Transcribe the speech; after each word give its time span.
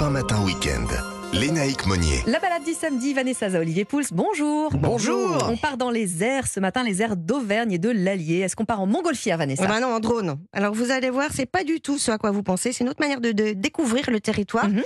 Europe 0.00 0.12
1 0.12 0.12
Matin 0.12 0.44
Week-end. 0.44 1.19
Lénaïque 1.32 1.86
Monnier. 1.86 2.22
La 2.26 2.40
balade 2.40 2.64
du 2.64 2.72
samedi, 2.74 3.14
Vanessa 3.14 3.46
Olivier 3.48 3.84
Pouls, 3.84 4.02
bonjour. 4.10 4.72
Bonjour. 4.74 5.46
On 5.48 5.56
part 5.56 5.76
dans 5.76 5.90
les 5.90 6.24
airs 6.24 6.48
ce 6.48 6.58
matin, 6.58 6.82
les 6.82 7.02
airs 7.02 7.16
d'Auvergne 7.16 7.72
et 7.72 7.78
de 7.78 7.88
l'Allier. 7.88 8.40
Est-ce 8.40 8.56
qu'on 8.56 8.64
part 8.64 8.80
en 8.80 8.86
montgolfière, 8.86 9.38
Vanessa 9.38 9.62
Eh 9.64 9.68
ben 9.68 9.80
non, 9.80 9.94
en 9.94 10.00
drone. 10.00 10.40
Alors 10.52 10.74
vous 10.74 10.90
allez 10.90 11.08
voir, 11.08 11.30
c'est 11.32 11.46
pas 11.46 11.62
du 11.62 11.80
tout 11.80 11.98
ce 11.98 12.10
à 12.10 12.18
quoi 12.18 12.32
vous 12.32 12.42
pensez. 12.42 12.72
C'est 12.72 12.82
une 12.82 12.90
autre 12.90 13.00
manière 13.00 13.20
de, 13.20 13.30
de 13.30 13.52
découvrir 13.52 14.10
le 14.10 14.20
territoire. 14.20 14.68
Mhm. 14.68 14.82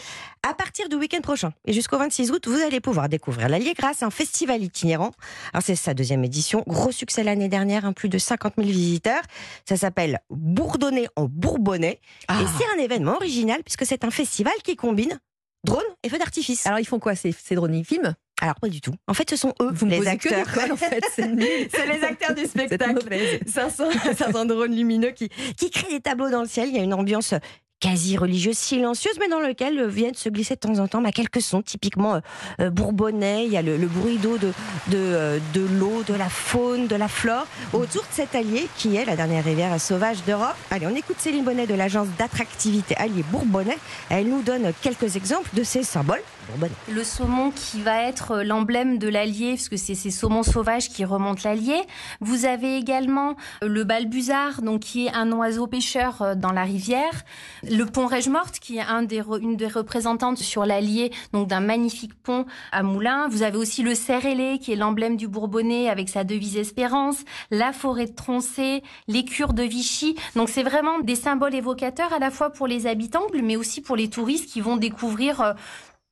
À 0.47 0.53
partir 0.53 0.91
du 0.91 0.97
week-end 0.97 1.23
prochain 1.23 1.53
et 1.67 1.73
jusqu'au 1.73 1.97
26 1.97 2.31
août, 2.31 2.47
vous 2.47 2.61
allez 2.61 2.81
pouvoir 2.81 3.09
découvrir 3.09 3.49
l'Allier 3.49 3.73
grâce 3.73 4.03
à 4.03 4.07
un 4.07 4.11
festival 4.11 4.63
itinérant. 4.63 5.13
Alors 5.55 5.63
c'est 5.65 5.77
sa 5.77 5.95
deuxième 5.95 6.25
édition. 6.25 6.63
Gros 6.67 6.93
succès 6.93 7.25
l'année 7.25 7.49
dernière, 7.49 7.87
hein, 7.87 7.95
plus 7.95 8.11
de 8.11 8.19
50 8.19 8.55
000 8.59 8.69
visiteurs. 8.69 9.23
Ça 9.67 9.79
s'appelle 9.79 10.21
Bourdonner 10.29 11.09
en 11.17 11.25
Bourbonnais. 11.25 12.01
Ah. 12.29 12.43
Et 12.43 12.45
c'est 12.59 12.79
un 12.79 12.85
événement 12.85 13.17
original 13.17 13.63
puisque 13.65 13.87
c'est 13.87 14.05
un 14.05 14.11
festival 14.11 14.53
qui 14.63 14.77
combine 14.77 15.19
drone 15.65 15.83
et 16.03 16.09
feux 16.09 16.19
d'artifice. 16.19 16.67
Alors, 16.67 16.79
ils 16.79 16.87
font 16.87 16.99
quoi 16.99 17.15
ces, 17.15 17.33
ces 17.33 17.55
drones? 17.55 17.75
Ils 17.75 17.85
filment? 17.85 18.15
Alors 18.41 18.57
pas 18.57 18.69
du 18.69 18.81
tout. 18.81 18.93
En 19.07 19.15
fait, 19.15 19.31
ce 19.31 19.37
sont 19.37 19.55
eux, 19.63 19.71
Vous 19.73 19.87
me 19.87 19.93
les 19.93 20.01
que 20.01 20.09
acteurs. 20.09 20.53
cols, 20.53 20.73
en 20.73 20.77
fait. 20.77 21.03
C'est 21.17 21.27
les 21.27 22.05
acteurs 22.05 22.35
du 22.35 22.45
spectacle. 22.47 22.95
mauvaise. 22.95 23.41
500, 23.47 23.85
500 24.17 24.45
drones 24.47 24.75
lumineux 24.75 25.13
qui, 25.13 25.31
qui 25.57 25.71
créent 25.71 25.91
des 25.93 26.01
tableaux 26.01 26.31
dans 26.31 26.43
le 26.43 26.49
ciel. 26.49 26.69
Il 26.69 26.77
y 26.77 26.81
a 26.81 26.83
une 26.83 26.95
ambiance 26.95 27.33
quasi 27.85 28.17
religieuse, 28.17 28.57
silencieuse, 28.57 29.13
mais 29.21 29.29
dans 29.29 29.41
lequel 29.41 29.87
viennent 29.89 30.15
se 30.15 30.31
glisser 30.31 30.55
de 30.55 30.61
temps 30.61 30.79
en 30.79 30.89
temps 30.89 31.03
bah, 31.03 31.13
quelques 31.13 31.43
sons 31.43 31.61
typiquement 31.61 32.15
euh, 32.15 32.21
euh, 32.61 32.71
bourbonnais. 32.71 33.45
Il 33.45 33.53
y 33.53 33.59
a 33.59 33.63
le, 33.63 33.77
le 33.77 33.87
bruit 33.87 34.17
d'eau, 34.17 34.39
de, 34.39 34.49
de, 34.89 34.97
euh, 34.97 35.39
de 35.53 35.61
l'eau, 35.79 36.03
de 36.07 36.15
la 36.15 36.31
faune, 36.31 36.87
de 36.87 36.97
la 36.97 37.09
flore, 37.09 37.47
autour 37.75 38.01
de 38.01 38.09
cet 38.11 38.35
allier 38.35 38.69
qui 38.79 38.97
est 38.97 39.05
la 39.05 39.17
dernière 39.17 39.45
rivière 39.45 39.79
sauvage 39.79 40.25
d'Europe. 40.25 40.57
Allez, 40.71 40.87
on 40.87 40.97
écoute 40.97 41.17
Céline 41.19 41.45
Bonnet 41.45 41.67
de 41.67 41.75
l'agence 41.75 42.09
d'attractivité 42.19 42.97
Allier 42.97 43.23
Bourbonnais. 43.31 43.77
Elle 44.09 44.29
nous 44.29 44.41
donne 44.41 44.73
quelques 44.81 45.17
exemples 45.17 45.51
de 45.53 45.63
ces 45.63 45.83
symboles 45.83 46.23
bourbonnais. 46.49 46.73
Le 46.91 47.05
saumon 47.05 47.51
qui 47.51 47.83
va 47.83 48.03
être 48.03 48.43
l'emblème 48.43 48.99
de 48.99 49.09
l'Allier, 49.09 49.57
parce 49.57 49.69
que 49.69 49.77
c'est 49.77 49.95
ces 49.95 50.11
saumons 50.11 50.43
sauvages 50.43 50.89
qui 50.89 51.05
remontent 51.05 51.43
l'Allier. 51.45 51.81
Vous 52.21 52.47
avez 52.47 52.79
également 52.79 53.37
le 53.61 53.85
balbuzard, 53.85 54.63
donc 54.63 54.81
qui 54.81 55.07
est 55.07 55.13
un 55.13 55.31
oiseau 55.33 55.67
pêcheur 55.67 56.23
euh, 56.23 56.35
dans 56.35 56.53
la 56.53 56.65
rivière. 56.65 57.25
Le 57.77 57.87
pont 57.87 58.07
Rège-Morte, 58.07 58.61
qui 58.61 58.77
est 58.77 58.83
un 58.83 59.03
des 59.03 59.21
une 59.41 59.57
des 59.57 59.67
représentantes 59.67 60.39
sur 60.39 60.65
l'Allier, 60.65 61.11
donc 61.33 61.49
d'un 61.49 61.59
magnifique 61.59 62.15
pont 62.15 62.47
à 62.71 62.85
Moulins. 62.85 63.27
Vous 63.29 63.43
avez 63.43 63.57
aussi 63.57 63.83
le 63.83 63.97
cerf-ailé, 63.97 64.61
qui 64.61 64.71
est 64.71 64.77
l'emblème 64.77 65.17
du 65.17 65.27
Bourbonnais 65.27 65.91
avec 65.91 66.09
sa 66.09 66.23
devise 66.23 66.57
Espérance. 66.57 67.25
La 67.51 67.73
forêt 67.73 68.07
de 68.07 68.15
Troncé, 68.15 68.85
les 69.09 69.25
cures 69.25 69.55
de 69.55 69.65
Vichy. 69.65 70.15
Donc 70.37 70.51
c'est 70.51 70.63
vraiment 70.63 71.01
des 71.01 71.17
symboles 71.17 71.57
évocateurs 71.57 72.13
à 72.13 72.21
la 72.21 72.31
fois 72.31 72.51
pour 72.51 72.69
les 72.69 72.87
habitants, 72.87 73.27
mais 73.43 73.57
aussi 73.57 73.81
pour 73.81 73.97
les 73.97 74.09
touristes 74.09 74.49
qui 74.49 74.61
vont 74.61 74.77
découvrir 74.77 75.41
euh, 75.41 75.53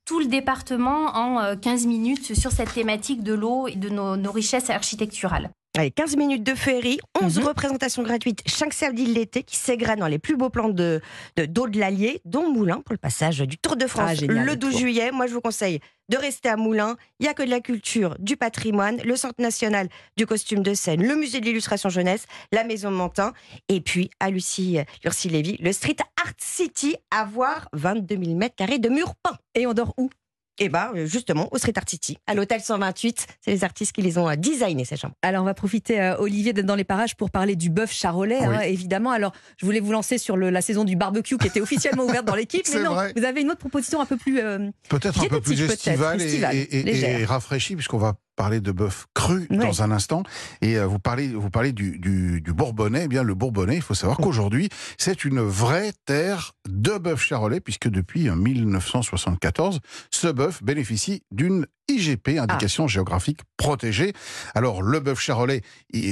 tout 0.05 0.19
le 0.19 0.27
département 0.27 1.17
en 1.17 1.39
euh, 1.39 1.55
15 1.55 1.87
minutes 1.87 2.35
sur 2.35 2.51
cette 2.51 2.75
thématique 2.75 3.23
de 3.23 3.35
l'eau 3.35 3.69
et 3.69 3.77
de 3.77 3.89
nos 3.89 4.33
richesses 4.33 4.69
architecturales. 4.69 5.53
Allez, 5.75 5.91
15 5.91 6.17
minutes 6.17 6.43
de 6.43 6.55
féerie, 6.55 6.99
11 7.23 7.39
Mhm. 7.39 7.47
représentations 7.47 8.03
gratuites 8.03 8.43
chaque 8.47 8.75
samedi 8.75 9.07
de 9.07 9.15
l'été 9.15 9.43
qui 9.43 9.57
s'égrènent 9.57 10.01
dans 10.01 10.07
les 10.07 10.19
plus 10.19 10.37
beaux 10.37 10.51
plans 10.51 10.69
de 10.69 11.01
de- 11.39 11.47
d'eau 11.47 11.67
de 11.67 11.79
l'Allier, 11.79 12.21
dont 12.27 12.53
Moulins 12.53 12.83
pour 12.85 12.93
le 12.93 12.99
passage 12.99 13.39
du 13.39 13.57
Tour 13.57 13.77
de 13.77 13.87
France 13.87 14.11
Ah, 14.11 14.15
génial, 14.15 14.37
le 14.45 14.45
le 14.45 14.57
12 14.57 14.73
Tour. 14.73 14.81
juillet. 14.81 15.11
Moi, 15.13 15.27
je 15.27 15.33
vous 15.33 15.41
conseille 15.41 15.81
de 16.11 16.19
rester 16.19 16.51
à 16.51 16.57
Moulins. 16.57 16.97
Il 17.21 17.23
n'y 17.23 17.29
a 17.31 17.33
que 17.33 17.43
de 17.43 17.49
la 17.49 17.61
culture, 17.61 18.17
du 18.19 18.37
patrimoine, 18.37 19.01
le 19.03 19.17
Centre 19.17 19.41
national 19.41 19.89
du 20.19 20.27
costume 20.27 20.63
de 20.63 20.75
scène, 20.75 21.03
le 21.03 21.17
musée 21.17 21.41
de 21.41 21.47
l'illustration 21.47 21.89
jeunesse, 21.89 22.27
la 22.53 22.65
Maison 22.65 22.91
Mantin, 22.91 23.33
et 23.71 23.81
puis 23.81 24.11
à 24.21 24.29
Lucie, 24.29 24.77
Lucie 25.05 25.31
Lévy, 25.31 25.57
le 25.59 25.73
Street 25.73 25.97
Art 26.23 26.35
City, 26.37 26.97
à 27.11 27.25
voir 27.25 27.69
22 27.73 28.19
000 28.23 28.37
mètres 28.37 28.57
carrés 28.57 28.79
de 28.79 28.91
murs 28.91 29.15
peints. 29.23 29.39
Et 29.55 29.67
on 29.67 29.73
dort 29.73 29.95
où? 29.97 30.11
Et 30.59 30.69
bien, 30.69 30.91
justement, 31.07 31.49
au 31.51 31.59
Street 31.59 31.73
Art 31.77 31.89
City, 31.89 32.19
à 32.27 32.35
l'hôtel 32.35 32.61
128. 32.61 33.27
C'est 33.41 33.51
les 33.51 33.65
artistes 33.65 33.93
qui 33.93 34.03
les 34.03 34.19
ont 34.19 34.29
euh, 34.29 34.37
designés, 34.37 34.85
ces 34.85 34.97
chambres. 34.97 35.15
Alors, 35.23 35.43
on 35.43 35.47
va 35.47 35.55
profiter, 35.55 36.01
euh, 36.01 36.17
Olivier, 36.19 36.53
d'être 36.53 36.67
dans 36.67 36.75
les 36.77 36.85
parages 36.85 37.17
pour 37.17 37.31
parler 37.31 37.57
du 37.57 37.71
bœuf 37.71 37.91
charolais, 37.93 38.39
Oui. 38.41 38.47
hein, 38.55 38.61
évidemment. 38.61 39.11
Alors, 39.11 39.33
je 39.57 39.65
voulais 39.67 39.81
vous 39.81 39.93
lancer 39.93 40.19
sur 40.19 40.37
le- 40.37 40.51
la 40.51 40.61
saison 40.61 40.85
du 40.85 40.95
barbecue 40.95 41.39
qui 41.39 41.47
était 41.47 41.61
officiellement 41.63 42.05
ouverte 42.05 42.27
dans 42.27 42.35
l'équipe. 42.35 42.67
Mais 42.75 42.83
non, 42.83 42.93
vrai. 42.95 43.13
vous 43.17 43.25
avez 43.25 43.41
une 43.41 43.49
autre 43.51 43.61
proposition 43.61 44.01
un 44.01 44.07
peu 44.07 44.17
plus. 44.17 44.41
euh, 44.41 44.71
Peut-être 44.89 45.25
un 45.25 45.29
peu 45.29 45.41
plus 45.41 45.61
et, 45.61 45.65
estivale, 45.65 46.21
et- 46.21 46.57
et- 46.61 46.81
et 46.81 46.83
légère. 46.83 47.29
rafraîchi, 47.31 47.75
puisqu'on 47.75 47.99
va 47.99 48.15
parler 48.37 48.61
de 48.61 48.73
bœuf 48.73 49.07
cru 49.15 49.47
dans 49.51 49.83
un 49.83 49.91
instant. 49.91 50.23
Et 50.61 50.79
euh, 50.79 50.87
vous 50.87 50.99
parlez, 50.99 51.29
vous 51.29 51.51
parlez 51.51 51.73
du, 51.73 51.99
du, 51.99 52.41
du 52.41 52.53
Bourbonnais. 52.53 53.03
Eh 53.05 53.09
bien, 53.09 53.23
le 53.23 53.35
Bourbonnais, 53.35 53.77
il 53.77 53.83
faut 53.83 53.95
savoir 53.95 54.19
qu'aujourd'hui, 54.19 54.69
c'est 54.99 55.25
une 55.25 55.41
vraie 55.41 55.93
terre 56.07 56.53
de 56.69 56.99
bœuf 56.99 57.23
charolais, 57.23 57.61
puisque 57.61 57.89
depuis 57.89 58.29
euh, 58.29 58.35
1974, 58.35 59.81
ce 60.11 60.29
bœuf 60.29 60.63
bénéficie 60.63 61.23
d'une 61.31 61.67
IGP, 61.95 62.39
indication 62.39 62.87
géographique 62.87 63.41
protégée. 63.57 64.13
Alors, 64.55 64.83
le 64.83 65.01
bœuf 65.01 65.21
charolais, 65.21 65.63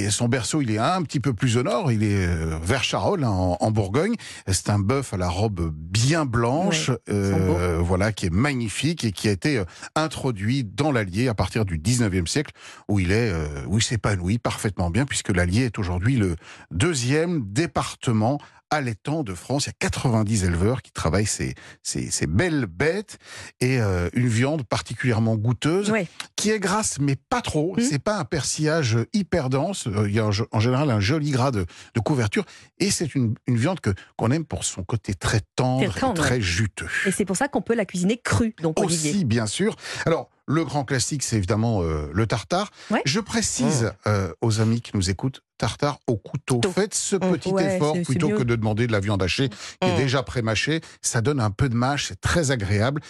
son 0.09 0.27
berceau, 0.27 0.61
il 0.61 0.71
est 0.71 0.77
un 0.77 1.01
petit 1.03 1.19
peu 1.19 1.33
plus 1.33 1.57
au 1.57 1.63
nord, 1.63 1.91
il 1.91 2.03
est 2.03 2.25
euh, 2.27 2.57
vers 2.61 2.83
Charolles, 2.83 3.23
hein, 3.23 3.29
en, 3.29 3.57
en 3.59 3.71
Bourgogne. 3.71 4.15
C'est 4.47 4.69
un 4.69 4.79
bœuf 4.79 5.13
à 5.13 5.17
la 5.17 5.29
robe 5.29 5.71
bien 5.73 6.25
blanche, 6.25 6.89
Ouais, 6.89 6.97
euh, 7.09 7.79
voilà, 7.81 8.11
qui 8.11 8.27
est 8.27 8.33
magnifique 8.33 9.03
et 9.03 9.11
qui 9.11 9.27
a 9.27 9.31
été 9.31 9.57
euh, 9.57 9.65
introduit 9.95 10.63
dans 10.63 10.91
l'Allier 10.91 11.27
à 11.27 11.33
partir 11.33 11.65
du 11.65 11.77
19e 11.77 12.27
siècle, 12.27 12.51
où 12.87 12.99
il 12.99 13.11
est, 13.11 13.31
où 13.67 13.77
il 13.77 13.83
s'épanouit 13.83 14.37
parfaitement 14.37 14.89
bien, 14.89 15.05
puisque 15.05 15.29
l'Allier 15.29 15.65
est 15.65 15.79
aujourd'hui 15.79 16.15
le 16.15 16.35
deuxième 16.71 17.43
département 17.51 18.39
allaitant 18.71 19.23
de 19.23 19.33
France. 19.33 19.65
Il 19.65 19.67
y 19.67 19.71
a 19.71 19.75
90 19.79 20.45
éleveurs 20.45 20.81
qui 20.81 20.91
travaillent 20.91 21.25
ces, 21.25 21.53
ces, 21.83 22.09
ces 22.09 22.25
belles 22.25 22.65
bêtes 22.65 23.19
et 23.59 23.79
euh, 23.79 24.09
une 24.13 24.27
viande 24.27 24.63
particulièrement 24.63 25.35
goûteuse 25.35 25.93
qui 26.35 26.49
est 26.49 26.59
grasse 26.59 26.97
mais 26.99 27.15
pas 27.15 27.41
trop. 27.41 27.75
Mhm. 27.77 27.83
C'est 27.83 27.99
pas 27.99 28.17
un 28.17 28.25
persillage 28.25 28.97
hyper 29.13 29.49
dense. 29.49 29.87
Euh, 29.87 30.07
Il 30.07 30.15
y 30.15 30.19
a 30.19 30.25
en, 30.25 30.31
en 30.51 30.59
général 30.59 30.89
un 30.89 30.99
joli 30.99 31.31
gras 31.31 31.51
de, 31.51 31.65
de 31.93 31.99
couverture 31.99 32.45
et 32.79 32.89
c'est 32.89 33.13
une, 33.13 33.35
une 33.45 33.57
viande 33.57 33.81
que 33.81 33.91
qu'on 34.15 34.31
aime 34.31 34.45
pour 34.45 34.63
son 34.63 34.83
côté 34.83 35.13
très 35.13 35.41
tendre, 35.55 35.89
Très 35.89 35.99
tendre, 35.99 36.23
et 36.23 36.25
très 36.25 36.41
juteux. 36.41 36.87
Et 37.05 37.11
c'est 37.11 37.25
pour 37.25 37.35
ça 37.35 37.47
qu'on 37.49 37.61
peut 37.61 37.75
la 37.75 37.85
cuisiner 37.85 38.17
crue, 38.17 38.55
donc, 38.61 38.79
Olivier. 38.79 39.11
Aussi, 39.11 39.25
bien 39.25 39.45
sûr. 39.45 39.75
Alors, 40.05 40.29
le 40.47 40.65
grand 40.65 40.83
classique, 40.85 41.23
c'est 41.23 41.37
évidemment 41.37 41.81
euh, 41.83 42.09
le 42.13 42.27
tartare. 42.27 42.69
Ouais. 42.89 43.01
Je 43.05 43.19
précise 43.19 43.93
euh, 44.07 44.33
aux 44.41 44.59
amis 44.59 44.81
qui 44.81 44.91
nous 44.95 45.09
écoutent, 45.09 45.41
tartare 45.57 45.99
au 46.07 46.17
couteau. 46.17 46.59
Faites 46.73 46.93
ce 46.95 47.15
Mmh. 47.15 47.19
petit 47.31 47.49
Ouais, 47.49 47.75
effort 47.75 47.95
plutôt 48.03 48.29
que 48.29 48.43
de 48.43 48.55
demander 48.55 48.87
de 48.87 48.91
la 48.91 48.99
viande 48.99 49.21
hachée 49.21 49.49
qui 49.49 49.87
est 49.87 49.93
Mmh. 49.93 49.97
déjà 49.97 50.23
pré-mâchée. 50.23 50.81
Ça 51.01 51.21
donne 51.21 51.39
un 51.39 51.51
peu 51.51 51.69
de 51.69 51.75
mâche, 51.75 52.07
c'est 52.07 52.19
très 52.19 52.51
agréable. 52.51 53.01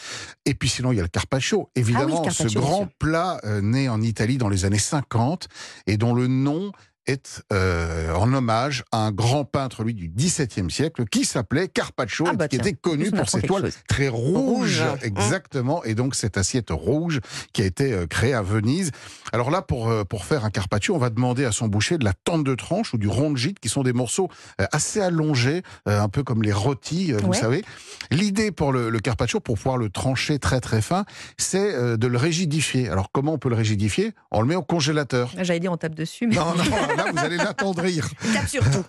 Et 0.45 0.53
puis 0.53 0.67
sinon, 0.69 0.91
il 0.91 0.97
y 0.97 0.99
a 0.99 1.03
le 1.03 1.07
carpaccio. 1.07 1.69
Évidemment, 1.75 2.19
Ah 2.21 2.25
carpaccio, 2.25 2.49
ce 2.49 2.53
grand 2.59 2.87
plat 2.99 3.39
euh, 3.45 3.61
né 3.61 3.87
en 3.89 4.01
Italie 4.01 4.37
dans 4.37 4.49
les 4.49 4.65
années 4.65 4.77
50 4.79 5.47
et 5.87 5.97
dont 5.97 6.13
le 6.13 6.27
nom 6.27 6.71
est 7.07 7.43
euh, 7.51 8.13
en 8.13 8.31
hommage 8.33 8.83
à 8.91 8.99
un 9.05 9.11
grand 9.11 9.43
peintre, 9.45 9.83
lui, 9.83 9.93
du 9.93 10.07
XVIIe 10.09 10.69
siècle, 10.69 11.05
qui 11.05 11.25
s'appelait 11.25 11.67
Carpaccio, 11.67 12.25
Ah 12.27 12.33
et 12.33 12.35
bah 12.37 12.47
qui 12.47 12.55
était 12.57 12.73
connu 12.73 13.09
on 13.13 13.17
pour 13.17 13.29
ses 13.29 13.41
toiles 13.41 13.63
chose. 13.63 13.77
très 13.87 14.07
rouges. 14.07 14.81
Rouge. 14.81 14.83
Exactement. 15.03 15.83
Et 15.83 15.95
donc, 15.95 16.15
cette 16.15 16.37
assiette 16.37 16.69
rouge 16.69 17.19
qui 17.53 17.61
a 17.61 17.65
été 17.65 17.91
euh, 17.93 18.05
créée 18.07 18.33
à 18.33 18.41
Venise. 18.41 18.91
Alors 19.33 19.49
là, 19.51 19.61
pour, 19.61 19.89
euh, 19.89 20.03
pour 20.03 20.25
faire 20.25 20.45
un 20.45 20.49
carpaccio, 20.49 20.93
on 20.95 20.99
va 20.99 21.09
demander 21.09 21.45
à 21.45 21.51
son 21.51 21.67
boucher 21.67 21.97
de 21.97 22.05
la 22.05 22.13
tente 22.13 22.43
de 22.43 22.55
tranche 22.55 22.93
ou 22.93 22.97
du 22.97 23.07
rond 23.07 23.31
de 23.31 23.37
gîte, 23.37 23.59
qui 23.59 23.69
sont 23.69 23.83
des 23.83 23.93
morceaux 23.93 24.29
assez 24.71 25.01
allongés, 25.01 25.63
un 25.85 26.09
peu 26.09 26.23
comme 26.23 26.43
les 26.43 26.53
rôtis, 26.53 27.11
vous 27.13 27.29
Ouais. 27.29 27.37
savez. 27.37 27.63
L'idée 28.11 28.51
pour 28.51 28.71
le, 28.73 28.89
le 28.89 28.99
carpaccio, 28.99 29.39
pour 29.39 29.55
pouvoir 29.57 29.77
le 29.77 29.89
trancher 29.89 30.37
très 30.39 30.59
très 30.59 30.81
fin, 30.81 31.05
c'est 31.37 31.97
de 31.97 32.07
le 32.07 32.17
rigidifier. 32.17 32.89
Alors, 32.89 33.11
comment 33.11 33.33
on 33.33 33.37
peut 33.37 33.49
le 33.49 33.55
rigidifier? 33.55 34.13
On 34.31 34.41
le 34.41 34.47
met 34.47 34.55
au 34.55 34.61
congélateur. 34.63 35.31
J'allais 35.41 35.59
dire 35.59 35.71
on 35.71 35.77
tape 35.77 35.95
dessus, 35.95 36.27
mais 36.27 36.35
Non, 36.35 36.53
non, 36.55 36.63
là, 37.05 37.11
vous 37.11 37.19
allez 37.19 37.37
l'attendrir. 37.37 38.09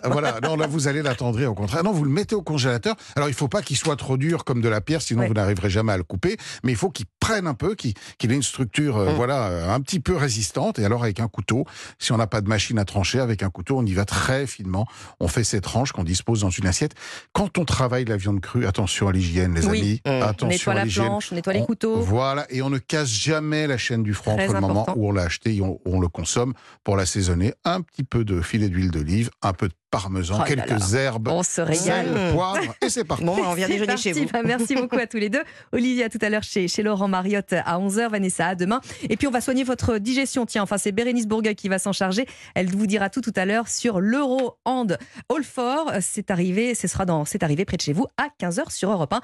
Voilà, 0.05 0.39
non, 0.41 0.55
là 0.55 0.67
vous 0.67 0.87
allez 0.87 1.01
l'attendrir 1.01 1.51
au 1.51 1.55
contraire. 1.55 1.83
Non, 1.83 1.91
vous 1.91 2.03
le 2.03 2.09
mettez 2.09 2.35
au 2.35 2.41
congélateur. 2.41 2.95
Alors 3.15 3.29
il 3.29 3.33
faut 3.35 3.47
pas 3.47 3.61
qu'il 3.61 3.77
soit 3.77 3.95
trop 3.95 4.17
dur 4.17 4.43
comme 4.43 4.61
de 4.61 4.69
la 4.69 4.81
pierre, 4.81 5.01
sinon 5.01 5.21
Ouais. 5.21 5.27
vous 5.27 5.33
n'arriverez 5.33 5.69
jamais 5.69 5.93
à 5.93 5.97
le 5.97 6.03
couper. 6.03 6.37
Mais 6.63 6.71
il 6.71 6.77
faut 6.77 6.89
qu'il 6.89 7.05
prenne 7.23 7.47
un 7.47 7.53
peu, 7.53 7.73
qu'il 7.75 7.93
ait 8.31 8.35
une 8.35 8.43
structure, 8.43 8.97
euh, 8.97 9.11
Mm. 9.13 9.15
voilà, 9.15 9.47
euh, 9.47 9.73
un 9.73 9.79
petit 9.79 9.99
peu 10.01 10.15
résistante. 10.17 10.77
Et 10.79 10.83
alors 10.85 11.03
avec 11.03 11.19
un 11.21 11.27
couteau, 11.29 11.65
si 11.99 12.11
on 12.11 12.17
n'a 12.17 12.27
pas 12.27 12.41
de 12.41 12.49
machine 12.49 12.77
à 12.79 12.85
trancher, 12.85 13.19
avec 13.19 13.43
un 13.43 13.49
couteau, 13.49 13.77
on 13.77 13.85
y 13.85 13.93
va 13.93 14.03
très 14.05 14.45
finement. 14.45 14.85
On 15.21 15.27
fait 15.29 15.43
ces 15.45 15.61
tranches 15.61 15.93
qu'on 15.93 16.03
dispose 16.03 16.41
dans 16.41 16.49
une 16.49 16.67
assiette. 16.67 16.93
Quand 17.31 17.57
on 17.57 17.65
travaille 17.65 18.03
la 18.05 18.17
viande 18.17 18.41
crue, 18.41 18.65
attention 18.65 19.07
à 19.07 19.11
l'hygiène, 19.13 19.53
les 19.55 19.65
Oui. 19.67 19.79
amis. 19.79 20.01
Mm. 20.05 20.09
on 20.09 20.21
Attention 20.23 20.47
nettoie 20.47 20.73
à 20.73 20.85
la 20.85 20.91
planche, 20.91 21.31
on 21.31 21.35
nettoie 21.35 21.53
les 21.53 21.59
On- 21.61 21.65
couteaux. 21.65 22.01
Voilà, 22.01 22.45
et 22.49 22.61
on 22.61 22.69
ne 22.69 22.77
casse 22.77 23.09
jamais 23.09 23.67
la 23.67 23.77
chaîne 23.77 24.03
du 24.03 24.13
front 24.13 24.35
Très 24.35 24.45
entre 24.49 24.55
le 24.55 24.61
moment 24.61 24.85
où 24.97 25.07
on 25.07 25.11
l'a 25.13 25.23
acheté 25.23 25.55
et 25.55 25.61
on, 25.61 25.79
on 25.85 25.99
le 26.01 26.07
consomme 26.09 26.53
pour 26.83 26.97
l'assaisonner. 26.97 27.53
Un 27.63 27.81
petit 27.81 28.03
peu 28.03 28.25
de 28.25 28.41
filet 28.41 28.67
d'huile 28.69 28.91
d'olive, 28.91 29.29
un 29.41 29.53
peu 29.53 29.67
de 29.69 29.73
parmesan, 29.93 30.39
Oh 30.41 30.43
quelques 30.43 30.69
là. 30.69 30.99
herbes, 31.03 31.27
On 31.27 31.43
se 31.43 31.63
sel, 31.73 32.07
poivre, 32.33 32.73
et 32.81 32.89
c'est 32.89 33.03
parti. 33.03 33.23
Bon, 33.23 33.37
on 33.45 33.53
vient 33.53 33.67
déjeuner 33.67 33.85
parti. 33.87 34.01
chez 34.01 34.11
vous. 34.13 34.25
Bah, 34.33 34.41
merci 34.43 34.73
beaucoup 34.75 34.97
à 34.97 35.05
tous 35.05 35.17
les 35.17 35.29
deux. 35.29 35.43
Olivier, 35.71 36.05
à 36.05 36.09
tout 36.09 36.17
à 36.21 36.29
l'heure 36.29 36.41
chez, 36.43 36.67
chez 36.67 36.81
Laurent 36.81 37.07
Mariotte 37.07 37.53
à 37.53 37.77
11h. 37.77 38.09
Vanessa, 38.09 38.47
à 38.47 38.55
demain. 38.55 38.81
Et 39.07 39.15
puis, 39.17 39.27
on 39.27 39.31
va 39.31 39.39
soigner 39.39 39.63
votre 39.63 39.99
digestion. 39.99 40.45
Tiens, 40.47 40.63
enfin, 40.63 40.77
c'est 40.79 40.91
Bérénice 40.91 41.27
Bourgueil 41.27 41.55
qui 41.55 41.69
va 41.69 41.77
s'en 41.77 41.93
charger. 41.93 42.25
Elle 42.55 42.67
vous 42.71 42.87
dira 42.87 43.09
tout 43.11 43.21
tout 43.21 43.33
à 43.35 43.45
l'heure 43.45 43.67
sur 43.67 43.99
l'Euro 44.01 44.57
Hand 44.65 44.97
All 45.33 45.43
Four. 45.43 45.91
C'est 46.01 46.31
arrivé, 46.31 46.73
ce 46.73 46.87
sera 46.87 47.05
dans, 47.05 47.23
c'est 47.25 47.43
arrivé 47.43 47.63
près 47.63 47.77
de 47.77 47.81
chez 47.81 47.93
vous 47.93 48.07
à 48.17 48.27
15h 48.43 48.71
sur 48.71 48.91
Europe 48.91 49.13
1. 49.13 49.21